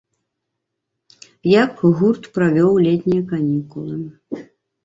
[1.51, 3.97] Як гурт правёў летнія канікулы?